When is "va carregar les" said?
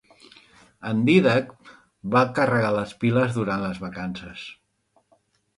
2.15-2.97